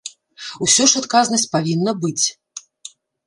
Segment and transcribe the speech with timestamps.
[0.65, 2.25] Усё ж адказнасць павінна быць.